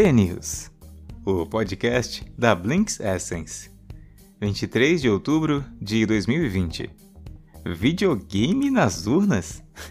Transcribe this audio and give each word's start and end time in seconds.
B-News, 0.00 0.70
o 1.24 1.44
podcast 1.44 2.24
da 2.38 2.54
Blinks 2.54 3.00
Essence. 3.00 3.68
23 4.40 5.02
de 5.02 5.10
outubro 5.10 5.64
de 5.82 6.06
2020. 6.06 6.88
Videogame 7.66 8.70
nas 8.70 9.08
urnas? 9.08 9.60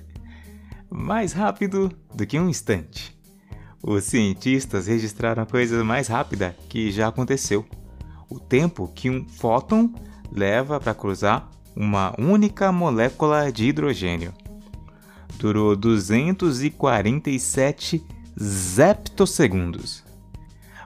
mais 0.89 1.33
rápido 1.33 1.91
do 2.15 2.25
que 2.25 2.39
um 2.39 2.47
instante. 2.47 3.19
Os 3.83 4.05
cientistas 4.05 4.87
registraram 4.87 5.43
a 5.43 5.45
coisa 5.45 5.83
mais 5.83 6.07
rápida 6.07 6.55
que 6.69 6.89
já 6.89 7.09
aconteceu: 7.09 7.65
o 8.29 8.39
tempo 8.39 8.89
que 8.95 9.09
um 9.09 9.27
fóton 9.27 9.93
leva 10.31 10.79
para 10.79 10.95
cruzar 10.95 11.51
uma 11.75 12.15
única 12.17 12.71
molécula 12.71 13.51
de 13.51 13.65
hidrogênio. 13.65 14.33
Durou 15.37 15.75
247 15.75 18.01
zeptosegundos. 18.41 20.03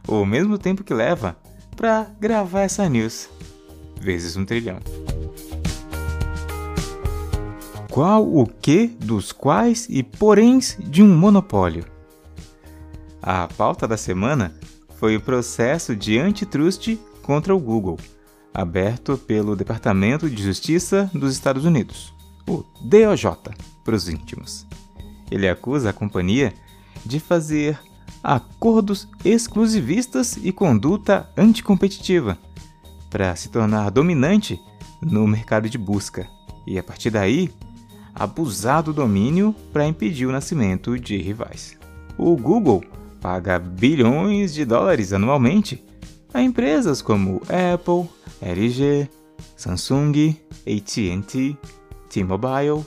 O 0.07 0.25
mesmo 0.25 0.57
tempo 0.57 0.83
que 0.83 0.93
leva 0.93 1.37
para 1.75 2.07
gravar 2.19 2.61
essa 2.61 2.87
news, 2.87 3.29
vezes 3.99 4.35
um 4.35 4.45
trilhão. 4.45 4.79
Qual 7.89 8.25
o 8.25 8.47
que 8.47 8.87
dos 8.87 9.31
quais 9.31 9.85
e 9.89 10.01
poréns 10.01 10.77
de 10.79 11.03
um 11.03 11.13
monopólio? 11.13 11.85
A 13.21 13.47
pauta 13.47 13.87
da 13.87 13.97
semana 13.97 14.55
foi 14.97 15.17
o 15.17 15.21
processo 15.21 15.95
de 15.95 16.17
antitrust 16.17 16.97
contra 17.21 17.53
o 17.53 17.59
Google, 17.59 17.99
aberto 18.53 19.17
pelo 19.17 19.55
Departamento 19.55 20.29
de 20.29 20.41
Justiça 20.41 21.11
dos 21.13 21.33
Estados 21.33 21.65
Unidos, 21.65 22.13
o 22.47 22.63
DOJ 22.81 23.25
para 23.83 23.95
os 23.95 24.07
íntimos. 24.07 24.65
Ele 25.29 25.47
acusa 25.47 25.89
a 25.89 25.93
companhia 25.93 26.53
de 27.05 27.19
fazer 27.19 27.79
acordos 28.23 29.07
exclusivistas 29.25 30.37
e 30.37 30.51
conduta 30.51 31.29
anticompetitiva 31.35 32.37
para 33.09 33.35
se 33.35 33.49
tornar 33.49 33.89
dominante 33.89 34.59
no 35.01 35.27
mercado 35.27 35.69
de 35.69 35.77
busca 35.77 36.27
e, 36.65 36.77
a 36.77 36.83
partir 36.83 37.09
daí, 37.09 37.49
abusar 38.13 38.83
do 38.83 38.93
domínio 38.93 39.55
para 39.73 39.87
impedir 39.87 40.25
o 40.25 40.31
nascimento 40.31 40.97
de 40.99 41.17
rivais. 41.17 41.77
O 42.17 42.35
Google 42.35 42.83
paga 43.19 43.59
bilhões 43.59 44.53
de 44.53 44.65
dólares 44.65 45.13
anualmente 45.13 45.83
a 46.33 46.41
empresas 46.41 47.01
como 47.01 47.41
Apple, 47.43 48.09
LG, 48.41 49.09
Samsung, 49.55 50.35
AT&T, 50.65 51.57
T-Mobile 52.09 52.85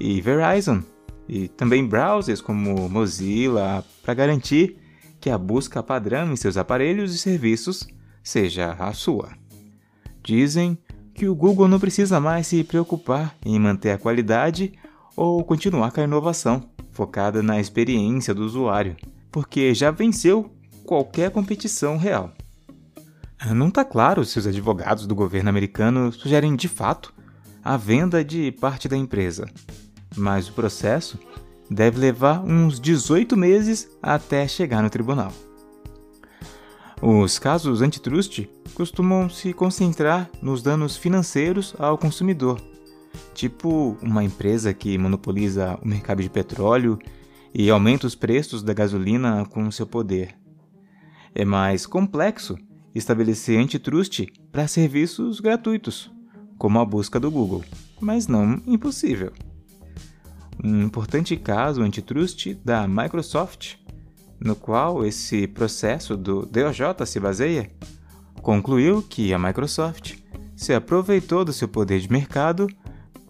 e 0.00 0.20
Verizon, 0.20 0.82
e 1.28 1.48
também 1.48 1.86
browsers 1.86 2.40
como 2.40 2.88
Mozilla 2.88 3.84
para 4.02 4.14
garantir 4.14 4.78
que 5.20 5.30
a 5.30 5.38
busca 5.38 5.82
padrão 5.82 6.32
em 6.32 6.36
seus 6.36 6.56
aparelhos 6.56 7.14
e 7.14 7.18
serviços 7.18 7.86
seja 8.22 8.72
a 8.72 8.92
sua. 8.92 9.30
Dizem 10.22 10.78
que 11.14 11.28
o 11.28 11.34
Google 11.34 11.68
não 11.68 11.80
precisa 11.80 12.20
mais 12.20 12.46
se 12.46 12.62
preocupar 12.62 13.36
em 13.44 13.58
manter 13.58 13.92
a 13.92 13.98
qualidade 13.98 14.72
ou 15.16 15.42
continuar 15.42 15.90
com 15.90 16.00
a 16.00 16.04
inovação, 16.04 16.68
focada 16.92 17.42
na 17.42 17.58
experiência 17.58 18.34
do 18.34 18.44
usuário, 18.44 18.96
porque 19.32 19.74
já 19.74 19.90
venceu 19.90 20.50
qualquer 20.84 21.30
competição 21.30 21.96
real. 21.96 22.32
Não 23.54 23.68
está 23.68 23.84
claro 23.84 24.24
se 24.24 24.38
os 24.38 24.46
advogados 24.46 25.06
do 25.06 25.14
governo 25.14 25.48
americano 25.48 26.12
sugerem 26.12 26.54
de 26.56 26.68
fato 26.68 27.14
a 27.62 27.76
venda 27.76 28.24
de 28.24 28.52
parte 28.52 28.88
da 28.88 28.96
empresa, 28.96 29.46
mas 30.16 30.48
o 30.48 30.52
processo 30.52 31.18
deve 31.70 31.98
levar 31.98 32.40
uns 32.40 32.80
18 32.80 33.36
meses 33.36 33.88
até 34.02 34.46
chegar 34.46 34.82
no 34.82 34.90
tribunal. 34.90 35.32
Os 37.02 37.38
casos 37.38 37.82
antitrust 37.82 38.48
costumam 38.74 39.28
se 39.28 39.52
concentrar 39.52 40.30
nos 40.40 40.62
danos 40.62 40.96
financeiros 40.96 41.74
ao 41.78 41.98
consumidor, 41.98 42.60
tipo 43.34 43.96
uma 44.00 44.24
empresa 44.24 44.72
que 44.72 44.96
monopoliza 44.96 45.78
o 45.82 45.88
mercado 45.88 46.22
de 46.22 46.30
petróleo 46.30 46.98
e 47.52 47.68
aumenta 47.70 48.06
os 48.06 48.14
preços 48.14 48.62
da 48.62 48.72
gasolina 48.72 49.44
com 49.46 49.70
seu 49.70 49.86
poder. 49.86 50.34
É 51.34 51.44
mais 51.44 51.86
complexo 51.86 52.56
estabelecer 52.94 53.58
antitrust 53.58 54.26
para 54.50 54.66
serviços 54.66 55.38
gratuitos, 55.38 56.10
como 56.56 56.78
a 56.78 56.84
busca 56.84 57.20
do 57.20 57.30
Google, 57.30 57.62
mas 58.00 58.26
não 58.26 58.60
impossível. 58.66 59.32
Um 60.62 60.82
importante 60.82 61.36
caso 61.36 61.82
antitrust 61.82 62.54
da 62.64 62.86
Microsoft 62.88 63.76
no 64.40 64.54
qual 64.54 65.04
esse 65.04 65.46
processo 65.46 66.16
do 66.16 66.46
DOJ 66.46 67.06
se 67.06 67.18
baseia, 67.18 67.70
concluiu 68.42 69.02
que 69.02 69.32
a 69.32 69.38
Microsoft 69.38 70.14
se 70.54 70.72
aproveitou 70.72 71.44
do 71.44 71.52
seu 71.52 71.68
poder 71.68 72.00
de 72.00 72.10
mercado 72.10 72.66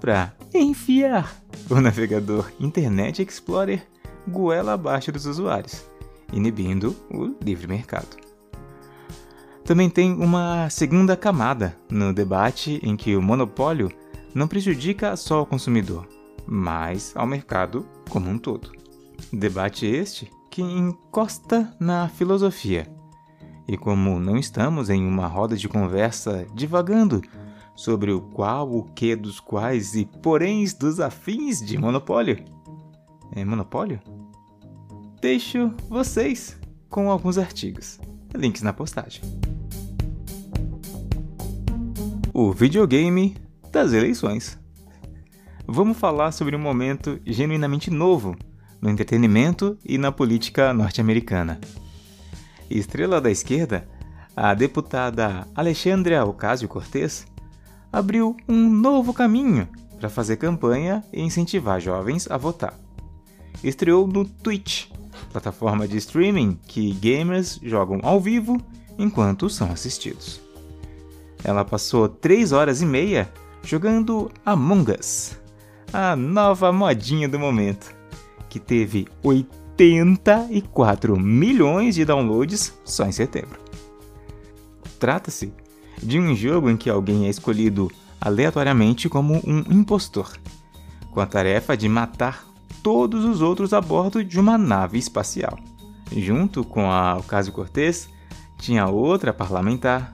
para 0.01 0.33
enfiar 0.55 1.35
o 1.71 1.79
navegador 1.81 2.51
Internet 2.61 3.23
Explorer 3.23 3.87
goela 4.29 4.73
abaixo 4.73 5.13
dos 5.13 5.27
usuários, 5.27 5.85
inibindo 6.33 6.97
o 7.11 7.35
livre 7.43 7.67
mercado. 7.67 8.17
Também 9.65 9.91
tem 9.91 10.13
uma 10.13 10.69
segunda 10.71 11.17
camada 11.17 11.77
no 11.91 12.13
debate 12.13 12.81
em 12.83 12.97
que 12.97 13.17
o 13.17 13.23
monopólio 13.23 13.91
não 14.35 14.47
prejudica 14.47 15.17
só 15.17 15.43
o 15.43 15.47
consumidor, 15.47 16.07
mas 16.47 17.13
ao 17.17 17.27
mercado 17.27 17.87
como 18.09 18.31
um 18.31 18.39
todo. 18.39 18.73
Debate 19.33 19.87
este 19.87 20.31
que 20.51 20.63
encosta 20.63 21.75
na 21.79 22.09
filosofia. 22.09 22.87
E 23.69 23.77
como 23.77 24.21
não 24.21 24.37
estamos 24.37 24.89
em 24.89 25.07
uma 25.07 25.27
roda 25.27 25.57
de 25.57 25.69
conversa 25.69 26.47
divagando 26.55 27.21
sobre 27.75 28.11
o 28.11 28.21
qual, 28.21 28.73
o 28.73 28.85
que 28.85 29.15
dos 29.15 29.39
quais 29.39 29.95
e 29.95 30.07
poréns 30.07 30.73
dos 30.73 30.99
afins 30.99 31.61
de 31.61 31.77
monopólio. 31.77 32.43
É 33.33 33.45
monopólio? 33.45 34.01
Deixo 35.21 35.75
vocês 35.89 36.59
com 36.89 37.11
alguns 37.11 37.37
artigos. 37.37 38.01
Links 38.35 38.63
na 38.63 38.73
postagem. 38.73 39.23
O 42.33 42.53
videogame 42.53 43.37
das 43.73 43.93
eleições. 43.93 44.59
Vamos 45.69 45.99
falar 45.99 46.31
sobre 46.31 46.55
um 46.55 46.61
momento 46.61 47.19
genuinamente 47.27 47.91
novo 47.91 48.37
no 48.81 48.89
entretenimento 48.89 49.77
e 49.85 49.99
na 49.99 50.13
política 50.13 50.73
norte-americana. 50.73 51.61
Estrela 52.71 53.21
da 53.21 53.33
esquerda, 53.33 53.89
a 54.37 54.55
deputada 54.55 55.47
Alexandria 55.57 56.25
Ocasio-Cortez 56.25 57.27
abriu 57.93 58.37
um 58.49 58.71
novo 58.71 59.13
caminho 59.13 59.69
para 59.99 60.09
fazer 60.09 60.37
campanha 60.37 61.03
e 61.13 61.21
incentivar 61.21 61.81
jovens 61.81 62.31
a 62.31 62.37
votar. 62.37 62.75
Estreou 63.65 64.07
no 64.07 64.25
Twitch, 64.25 64.87
plataforma 65.33 65.89
de 65.89 65.97
streaming 65.97 66.61
que 66.69 66.93
gamers 66.93 67.59
jogam 67.61 67.99
ao 68.05 68.21
vivo 68.21 68.57
enquanto 68.97 69.51
são 69.51 69.73
assistidos. 69.73 70.41
Ela 71.43 71.65
passou 71.65 72.09
3 72.09 72.53
horas 72.53 72.83
e 72.83 72.87
meia 72.87 73.29
jogando 73.65 74.31
Among 74.45 74.93
Us, 74.93 75.37
a 75.93 76.17
nova 76.17 76.73
modinha 76.73 77.29
do 77.29 77.39
momento 77.39 77.95
que 78.49 78.59
teve 78.59 79.07
84 79.23 81.19
milhões 81.19 81.95
de 81.95 82.05
downloads 82.05 82.73
só 82.85 83.05
em 83.05 83.13
setembro. 83.13 83.61
Trata-se 84.99 85.53
de 86.03 86.19
um 86.19 86.35
jogo 86.35 86.71
em 86.71 86.77
que 86.77 86.91
alguém 86.91 87.27
é 87.27 87.29
escolhido 87.29 87.91
aleatoriamente 88.21 89.09
como 89.09 89.35
um 89.47 89.61
impostor, 89.71 90.39
com 91.11 91.21
a 91.21 91.27
tarefa 91.27 91.77
de 91.77 91.89
matar 91.89 92.47
todos 92.83 93.25
os 93.25 93.41
outros 93.41 93.73
a 93.73 93.81
bordo 93.81 94.25
de 94.25 94.39
uma 94.39 94.57
nave 94.57 94.99
espacial. 94.99 95.59
Junto 96.11 96.65
com 96.65 96.91
a 96.91 97.17
Ocasio-Cortez, 97.17 98.09
tinha 98.59 98.87
outra 98.87 99.33
parlamentar, 99.33 100.13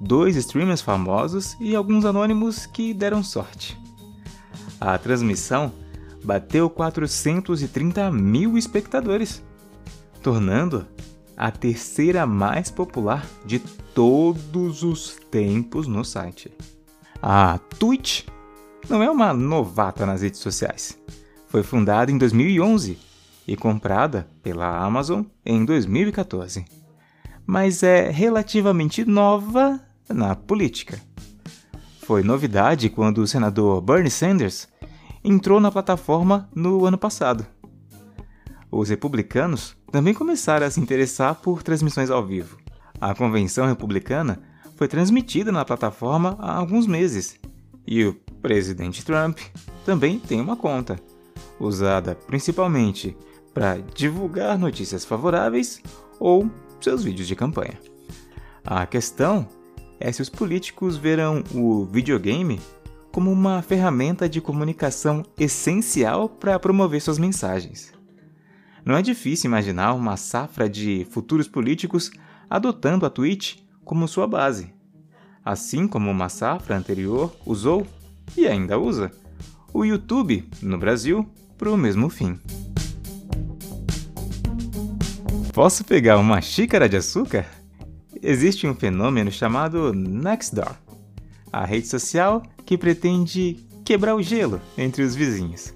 dois 0.00 0.36
streamers 0.36 0.80
famosos 0.80 1.56
e 1.60 1.76
alguns 1.76 2.04
anônimos 2.04 2.66
que 2.66 2.94
deram 2.94 3.22
sorte. 3.22 3.78
A 4.80 4.96
transmissão 4.98 5.72
bateu 6.22 6.68
430 6.70 8.10
mil 8.12 8.56
espectadores, 8.56 9.42
tornando 10.22 10.86
a 11.36 11.50
terceira 11.50 12.26
mais 12.26 12.70
popular 12.70 13.24
de 13.44 13.60
todos 13.94 14.82
os 14.82 15.16
tempos 15.30 15.86
no 15.86 16.04
site. 16.04 16.52
A 17.22 17.58
Twitch 17.78 18.24
não 18.88 19.02
é 19.02 19.10
uma 19.10 19.32
novata 19.32 20.06
nas 20.06 20.22
redes 20.22 20.40
sociais. 20.40 20.98
Foi 21.48 21.62
fundada 21.62 22.10
em 22.10 22.18
2011 22.18 22.98
e 23.46 23.56
comprada 23.56 24.28
pela 24.42 24.78
Amazon 24.78 25.22
em 25.44 25.64
2014, 25.64 26.64
mas 27.46 27.82
é 27.82 28.10
relativamente 28.10 29.04
nova 29.04 29.80
na 30.08 30.34
política. 30.34 31.00
Foi 32.08 32.22
novidade 32.22 32.88
quando 32.88 33.18
o 33.18 33.26
senador 33.26 33.82
Bernie 33.82 34.10
Sanders 34.10 34.66
entrou 35.22 35.60
na 35.60 35.70
plataforma 35.70 36.48
no 36.54 36.86
ano 36.86 36.96
passado. 36.96 37.46
Os 38.70 38.88
republicanos 38.88 39.76
também 39.92 40.14
começaram 40.14 40.66
a 40.66 40.70
se 40.70 40.80
interessar 40.80 41.34
por 41.34 41.62
transmissões 41.62 42.08
ao 42.08 42.24
vivo. 42.24 42.56
A 42.98 43.14
convenção 43.14 43.66
republicana 43.66 44.40
foi 44.74 44.88
transmitida 44.88 45.52
na 45.52 45.66
plataforma 45.66 46.34
há 46.38 46.56
alguns 46.56 46.86
meses 46.86 47.38
e 47.86 48.02
o 48.06 48.14
presidente 48.40 49.04
Trump 49.04 49.38
também 49.84 50.18
tem 50.18 50.40
uma 50.40 50.56
conta, 50.56 50.98
usada 51.60 52.14
principalmente 52.14 53.14
para 53.52 53.82
divulgar 53.94 54.58
notícias 54.58 55.04
favoráveis 55.04 55.82
ou 56.18 56.50
seus 56.80 57.04
vídeos 57.04 57.28
de 57.28 57.36
campanha. 57.36 57.78
A 58.64 58.86
questão 58.86 59.46
é 60.00 60.10
se 60.12 60.22
os 60.22 60.28
políticos 60.28 60.96
verão 60.96 61.42
o 61.54 61.84
videogame 61.84 62.60
como 63.10 63.32
uma 63.32 63.62
ferramenta 63.62 64.28
de 64.28 64.40
comunicação 64.40 65.24
essencial 65.38 66.28
para 66.28 66.58
promover 66.58 67.00
suas 67.00 67.18
mensagens. 67.18 67.92
Não 68.84 68.96
é 68.96 69.02
difícil 69.02 69.48
imaginar 69.48 69.94
uma 69.94 70.16
safra 70.16 70.68
de 70.68 71.06
futuros 71.10 71.48
políticos 71.48 72.10
adotando 72.48 73.04
a 73.04 73.10
Twitch 73.10 73.56
como 73.84 74.08
sua 74.08 74.26
base, 74.26 74.72
assim 75.44 75.88
como 75.88 76.10
uma 76.10 76.28
safra 76.28 76.76
anterior 76.76 77.34
usou 77.44 77.86
e 78.36 78.46
ainda 78.46 78.78
usa 78.78 79.10
o 79.72 79.84
YouTube 79.84 80.48
no 80.62 80.78
Brasil 80.78 81.28
para 81.56 81.70
o 81.70 81.76
mesmo 81.76 82.08
fim. 82.08 82.38
Posso 85.52 85.84
pegar 85.84 86.18
uma 86.18 86.40
xícara 86.40 86.88
de 86.88 86.96
açúcar? 86.96 87.57
Existe 88.22 88.66
um 88.66 88.74
fenômeno 88.74 89.30
chamado 89.30 89.92
Nextdoor, 89.92 90.74
a 91.52 91.64
rede 91.64 91.86
social 91.86 92.42
que 92.66 92.76
pretende 92.76 93.64
quebrar 93.84 94.14
o 94.14 94.22
gelo 94.22 94.60
entre 94.76 95.02
os 95.02 95.14
vizinhos, 95.14 95.72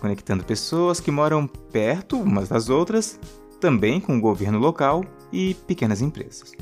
conectando 0.00 0.44
pessoas 0.44 1.00
que 1.00 1.10
moram 1.10 1.46
perto 1.46 2.16
umas 2.16 2.48
das 2.48 2.68
outras, 2.68 3.18
também 3.60 4.00
com 4.00 4.16
o 4.16 4.20
governo 4.20 4.58
local 4.58 5.04
e 5.32 5.54
pequenas 5.66 6.00
empresas. 6.00 6.52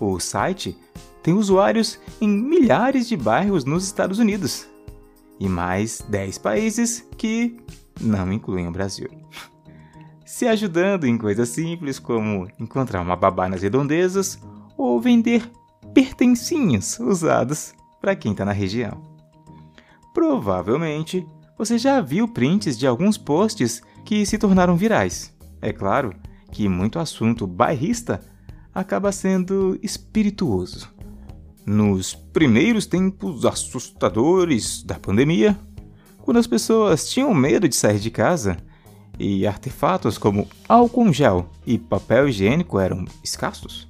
O 0.00 0.18
site 0.18 0.76
tem 1.22 1.34
usuários 1.34 1.98
em 2.20 2.28
milhares 2.28 3.08
de 3.08 3.16
bairros 3.16 3.64
nos 3.64 3.84
Estados 3.84 4.18
Unidos 4.18 4.66
e 5.38 5.48
mais 5.48 6.04
10 6.08 6.38
países 6.38 7.06
que 7.16 7.56
não 8.00 8.32
incluem 8.32 8.66
o 8.66 8.72
Brasil. 8.72 9.08
Se 10.24 10.46
ajudando 10.46 11.04
em 11.04 11.18
coisas 11.18 11.50
simples 11.50 11.98
como 11.98 12.48
encontrar 12.58 13.02
uma 13.02 13.14
babá 13.14 13.48
nas 13.48 13.62
redondezas 13.62 14.38
ou 14.76 14.98
vender 14.98 15.50
pertencinhos 15.92 16.98
usados 16.98 17.74
para 18.00 18.16
quem 18.16 18.32
está 18.32 18.44
na 18.44 18.52
região. 18.52 19.02
Provavelmente 20.14 21.26
você 21.58 21.76
já 21.76 22.00
viu 22.00 22.26
prints 22.26 22.78
de 22.78 22.86
alguns 22.86 23.18
posts 23.18 23.82
que 24.04 24.24
se 24.24 24.38
tornaram 24.38 24.76
virais. 24.76 25.34
É 25.60 25.72
claro 25.72 26.14
que 26.50 26.68
muito 26.68 26.98
assunto 26.98 27.46
bairrista 27.46 28.20
acaba 28.74 29.12
sendo 29.12 29.78
espirituoso. 29.82 30.88
Nos 31.66 32.14
primeiros 32.14 32.86
tempos 32.86 33.44
assustadores 33.44 34.82
da 34.82 34.98
pandemia, 34.98 35.58
quando 36.22 36.38
as 36.38 36.46
pessoas 36.46 37.08
tinham 37.08 37.32
medo 37.34 37.68
de 37.68 37.76
sair 37.76 37.98
de 37.98 38.10
casa 38.10 38.56
e 39.18 39.46
artefatos 39.46 40.18
como 40.18 40.48
álcool 40.68 41.12
gel 41.12 41.46
e 41.66 41.78
papel 41.78 42.28
higiênico 42.28 42.78
eram 42.78 43.04
escassos, 43.22 43.88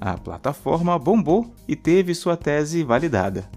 a 0.00 0.16
plataforma 0.16 0.98
bombou 0.98 1.54
e 1.66 1.74
teve 1.74 2.14
sua 2.14 2.36
tese 2.36 2.82
validada. 2.84 3.48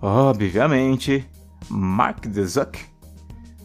Obviamente, 0.00 1.28
Mark 1.68 2.26
Zuck 2.46 2.78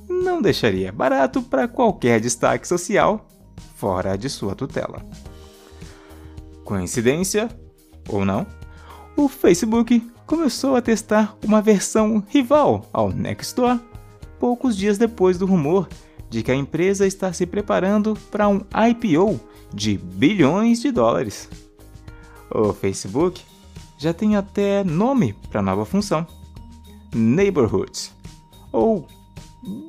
não 0.07 0.41
deixaria 0.41 0.91
barato 0.91 1.41
para 1.41 1.67
qualquer 1.67 2.19
destaque 2.19 2.67
social 2.67 3.27
fora 3.75 4.17
de 4.17 4.29
sua 4.29 4.55
tutela. 4.55 5.05
Coincidência 6.63 7.49
ou 8.07 8.23
não? 8.23 8.45
O 9.17 9.27
Facebook 9.27 9.99
começou 10.25 10.75
a 10.75 10.81
testar 10.81 11.35
uma 11.45 11.61
versão 11.61 12.23
rival 12.29 12.85
ao 12.93 13.09
Nextdoor 13.09 13.79
poucos 14.39 14.77
dias 14.77 14.97
depois 14.97 15.37
do 15.37 15.45
rumor 15.45 15.89
de 16.29 16.43
que 16.43 16.51
a 16.51 16.55
empresa 16.55 17.07
está 17.07 17.33
se 17.33 17.45
preparando 17.45 18.17
para 18.29 18.47
um 18.47 18.61
IPO 18.89 19.39
de 19.73 19.97
bilhões 19.97 20.81
de 20.81 20.91
dólares. 20.91 21.49
O 22.51 22.73
Facebook 22.73 23.41
já 23.97 24.13
tem 24.13 24.35
até 24.35 24.83
nome 24.83 25.33
para 25.49 25.59
a 25.59 25.63
nova 25.63 25.85
função: 25.85 26.25
Neighborhoods 27.13 28.13
ou 28.71 29.07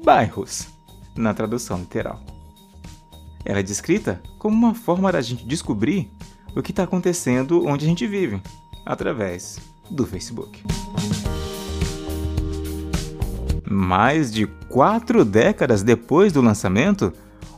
bairros, 0.04 0.68
na 1.16 1.34
tradução 1.34 1.78
literal. 1.78 2.20
Ela 3.44 3.60
é 3.60 3.62
descrita 3.62 4.22
como 4.38 4.56
uma 4.56 4.74
forma 4.74 5.10
da 5.12 5.20
gente 5.20 5.44
descobrir 5.44 6.10
o 6.54 6.62
que 6.62 6.72
está 6.72 6.82
acontecendo 6.82 7.66
onde 7.66 7.84
a 7.84 7.88
gente 7.88 8.06
vive, 8.06 8.40
através 8.84 9.58
do 9.90 10.06
Facebook. 10.06 10.62
Mais 13.72 14.32
de 14.32 14.48
quatro 14.68 15.24
décadas 15.24 15.84
depois 15.84 16.32
do 16.32 16.42
lançamento, 16.42 17.12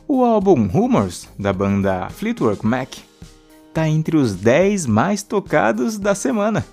o 0.07 0.23
álbum 0.23 0.67
Rumors 0.67 1.27
da 1.39 1.51
banda 1.51 2.07
Fleetwood 2.11 2.63
Mac 2.63 2.97
está 3.67 3.89
entre 3.89 4.15
os 4.15 4.35
10 4.35 4.85
mais 4.85 5.23
tocados 5.23 5.97
da 5.97 6.13
semana. 6.13 6.63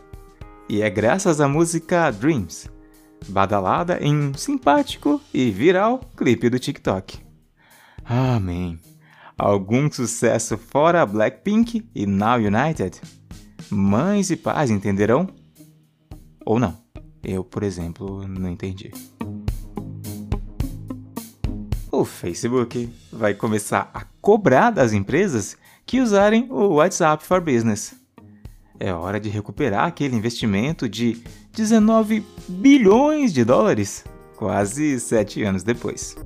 E 0.69 0.83
é 0.83 0.91
graças 0.91 1.41
à 1.41 1.49
música 1.49 2.11
Dreams, 2.11 2.69
badalada 3.29 3.99
em 4.03 4.15
um 4.15 4.35
simpático 4.35 5.19
e 5.33 5.51
viral 5.51 6.01
clipe 6.15 6.51
do 6.51 6.59
TikTok. 6.59 7.19
Amém. 8.05 8.79
Algum 9.39 9.91
sucesso 9.91 10.59
fora 10.59 11.07
Blackpink 11.07 11.89
e 11.95 12.05
Now 12.05 12.37
United? 12.37 13.01
Mães 13.71 14.31
e 14.31 14.37
pais 14.37 14.71
entenderão? 14.71 15.27
Ou 16.45 16.59
não? 16.59 16.77
Eu, 17.25 17.43
por 17.43 17.63
exemplo, 17.63 18.29
não 18.29 18.51
entendi 18.51 18.93
o 22.01 22.05
Facebook 22.05 22.91
vai 23.13 23.35
começar 23.35 23.91
a 23.93 24.05
cobrar 24.23 24.71
das 24.71 24.95
empresas 24.95 25.55
que 25.85 26.01
usarem 26.01 26.51
o 26.51 26.77
WhatsApp 26.77 27.23
for 27.23 27.43
Business. 27.43 27.95
É 28.79 28.91
hora 28.91 29.21
de 29.21 29.29
recuperar 29.29 29.87
aquele 29.87 30.17
investimento 30.17 30.89
de 30.89 31.23
19 31.53 32.25
bilhões 32.49 33.35
de 33.35 33.45
dólares, 33.45 34.03
quase 34.35 34.99
sete 34.99 35.43
anos 35.43 35.63
depois. 35.63 36.17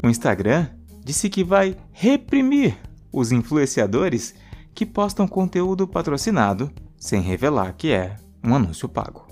O 0.00 0.08
Instagram 0.08 0.68
disse 1.04 1.28
que 1.28 1.42
vai 1.42 1.76
reprimir 1.90 2.76
os 3.12 3.32
influenciadores 3.32 4.32
que 4.72 4.86
postam 4.86 5.26
conteúdo 5.26 5.88
patrocinado 5.88 6.70
sem 6.96 7.20
revelar 7.20 7.72
que 7.72 7.90
é 7.90 8.14
um 8.44 8.54
anúncio 8.54 8.88
pago. 8.88 9.26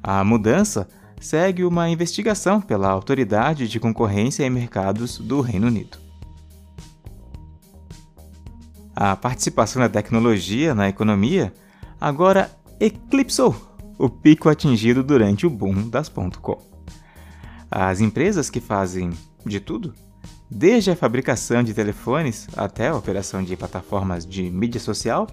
A 0.00 0.22
mudança 0.22 0.88
segue 1.20 1.64
uma 1.64 1.88
investigação 1.88 2.60
pela 2.60 2.88
Autoridade 2.88 3.68
de 3.68 3.80
Concorrência 3.80 4.44
e 4.44 4.50
Mercados 4.50 5.18
do 5.18 5.40
Reino 5.40 5.66
Unido. 5.66 5.98
A 8.94 9.14
participação 9.14 9.80
da 9.80 9.88
tecnologia 9.88 10.74
na 10.74 10.88
economia 10.88 11.52
agora 12.00 12.50
eclipsou 12.80 13.54
o 13.98 14.08
pico 14.08 14.48
atingido 14.48 15.02
durante 15.02 15.46
o 15.46 15.50
boom 15.50 15.88
das 15.88 16.08
.com. 16.08 16.58
As 17.70 18.00
empresas 18.00 18.48
que 18.48 18.60
fazem 18.60 19.10
de 19.44 19.60
tudo, 19.60 19.94
desde 20.50 20.90
a 20.90 20.96
fabricação 20.96 21.62
de 21.62 21.74
telefones 21.74 22.48
até 22.56 22.88
a 22.88 22.96
operação 22.96 23.42
de 23.42 23.56
plataformas 23.56 24.24
de 24.24 24.50
mídia 24.50 24.80
social, 24.80 25.26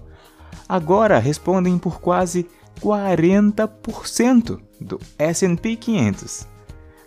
agora 0.68 1.18
respondem 1.18 1.78
por 1.78 2.00
quase 2.00 2.46
40% 2.80 4.60
do 4.80 5.00
S&P 5.18 5.76
500, 5.76 6.46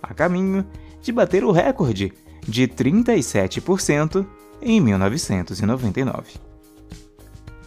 a 0.02 0.14
caminho 0.14 0.66
de 1.02 1.12
bater 1.12 1.44
o 1.44 1.52
recorde 1.52 2.14
de 2.48 2.68
37% 2.68 4.26
em 4.62 4.82
1999. 4.82 6.34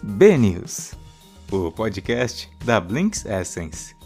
B-News, 0.03 0.95
o 1.51 1.71
podcast 1.71 2.51
da 2.65 2.81
Blinks 2.81 3.25
Essence. 3.25 4.02